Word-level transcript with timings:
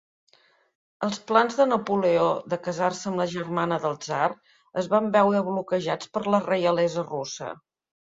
El 1.07 1.11
plans 1.31 1.57
de 1.57 1.65
Napoleó 1.73 2.29
de 2.53 2.57
casar-se 2.67 3.05
amb 3.11 3.21
la 3.23 3.27
germana 3.33 3.77
del 3.83 3.99
tsar 4.05 4.29
es 4.83 4.89
van 4.95 5.11
veure 5.17 5.43
bloquejats 5.51 6.11
per 6.17 6.25
la 6.37 6.41
reialesa 6.47 7.05
russa. 7.11 7.53